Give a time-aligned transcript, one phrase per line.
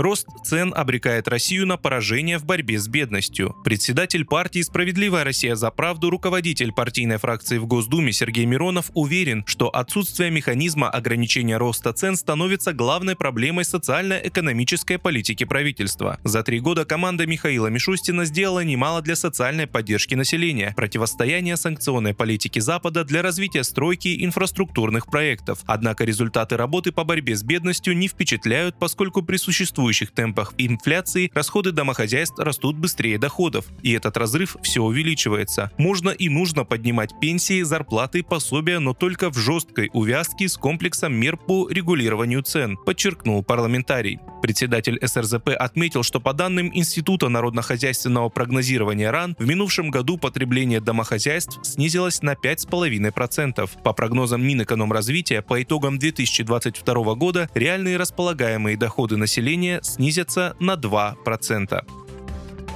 [0.00, 3.54] Рост цен обрекает Россию на поражение в борьбе с бедностью.
[3.62, 9.68] Председатель партии «Справедливая Россия за правду», руководитель партийной фракции в Госдуме Сергей Миронов уверен, что
[9.68, 16.18] отсутствие механизма ограничения роста цен становится главной проблемой социально-экономической политики правительства.
[16.24, 22.58] За три года команда Михаила Мишустина сделала немало для социальной поддержки населения, противостояния санкционной политики
[22.58, 28.78] Запада для развития стройки инфраструктурных проектов, Однако результаты работы по борьбе с бедностью не впечатляют,
[28.78, 29.36] поскольку при
[29.90, 35.70] существующих темпах инфляции расходы домохозяйств растут быстрее доходов, и этот разрыв все увеличивается.
[35.78, 41.36] Можно и нужно поднимать пенсии, зарплаты, пособия, но только в жесткой увязке с комплексом мер
[41.36, 44.20] по регулированию цен, подчеркнул парламентарий.
[44.42, 51.58] Председатель СРЗП отметил, что по данным Института народно-хозяйственного прогнозирования РАН, в минувшем году потребление домохозяйств
[51.62, 53.68] снизилось на 5,5%.
[53.82, 61.99] По прогнозам Минэкономразвития, по итогам 2022 года реальные располагаемые доходы населения снизятся на 2%.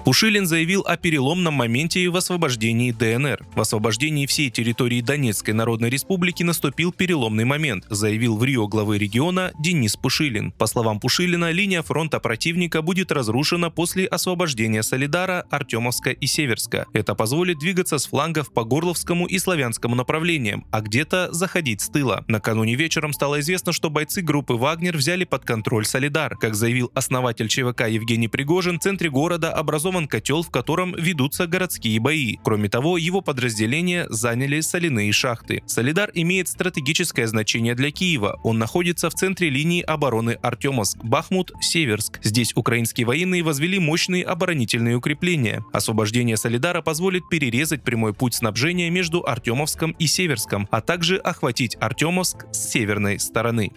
[0.04, 3.46] Пушилин заявил о переломном моменте в освобождении ДНР.
[3.54, 9.52] В освобождении всей территории Донецкой Народной Республики наступил переломный момент, заявил в Рио главы региона
[9.58, 10.52] Денис Пушилин.
[10.52, 16.84] По словам Пушилина, линия фронта противника будет разрушена после освобождения Солидара, Артемовска и Северска.
[16.92, 22.26] Это позволит двигаться с флангов по Горловскому и Славянскому направлениям, а где-то заходить с тыла.
[22.28, 26.36] Накануне вечером стало известно, что бойцы группы «Вагнер» взяли под контроль Солидар.
[26.36, 31.46] Как заявил основатель ЧВК Евгений Пригожин, в центре города образован организован котел, в котором ведутся
[31.46, 32.36] городские бои.
[32.42, 35.62] Кроме того, его подразделения заняли соляные шахты.
[35.66, 38.38] Солидар имеет стратегическое значение для Киева.
[38.42, 42.20] Он находится в центре линии обороны Артемовск, Бахмут, Северск.
[42.22, 45.64] Здесь украинские военные возвели мощные оборонительные укрепления.
[45.72, 52.46] Освобождение Солидара позволит перерезать прямой путь снабжения между Артемовском и Северском, а также охватить Артемовск
[52.52, 53.72] с северной стороны.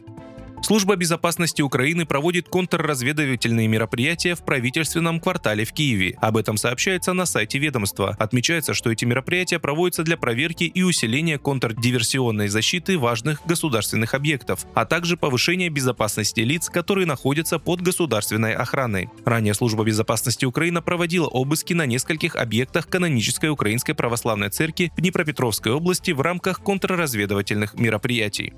[0.62, 6.18] Служба безопасности Украины проводит контрразведывательные мероприятия в правительственном квартале в Киеве.
[6.20, 8.16] Об этом сообщается на сайте ведомства.
[8.20, 14.86] Отмечается, что эти мероприятия проводятся для проверки и усиления контрдиверсионной защиты важных государственных объектов, а
[14.86, 19.10] также повышения безопасности лиц, которые находятся под государственной охраной.
[19.26, 25.72] Ранее Служба безопасности Украины проводила обыски на нескольких объектах канонической Украинской Православной Церкви в Днепропетровской
[25.72, 28.54] области в рамках контрразведывательных мероприятий.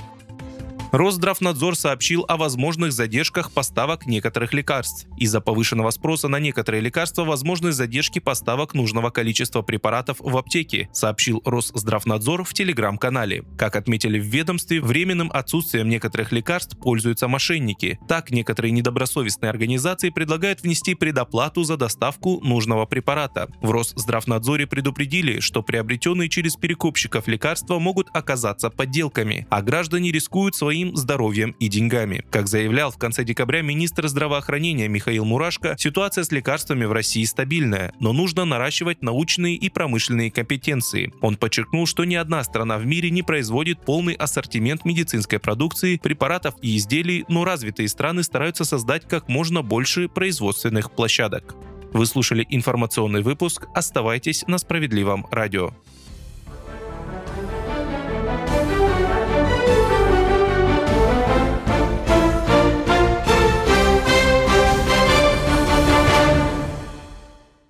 [0.92, 5.06] Росздравнадзор сообщил о возможных задержках поставок некоторых лекарств.
[5.18, 11.44] Из-за повышенного спроса на некоторые лекарства возможны задержки поставок нужного количества препаратов в аптеке, сообщил
[11.46, 13.44] Росздравнадзор в телеграм-канале.
[13.56, 18.00] Как отметили в ведомстве, временным отсутствием некоторых лекарств пользуются мошенники.
[18.08, 23.48] Так, некоторые недобросовестные организации предлагают внести предоплату за доставку нужного препарата.
[23.62, 30.79] В Росздравнадзоре предупредили, что приобретенные через перекупщиков лекарства могут оказаться подделками, а граждане рискуют своим
[30.80, 32.24] своим здоровьем и деньгами.
[32.30, 37.92] Как заявлял в конце декабря министр здравоохранения Михаил Мурашко, ситуация с лекарствами в России стабильная,
[38.00, 41.12] но нужно наращивать научные и промышленные компетенции.
[41.22, 46.56] Он подчеркнул, что ни одна страна в мире не производит полный ассортимент медицинской продукции, препаратов
[46.62, 51.56] и изделий, но развитые страны стараются создать как можно больше производственных площадок.
[51.92, 53.66] Вы слушали информационный выпуск.
[53.74, 55.72] Оставайтесь на справедливом радио.